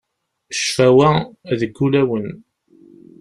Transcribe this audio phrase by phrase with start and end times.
[0.57, 1.09] Ccfawa,
[1.59, 2.27] deg ulawen.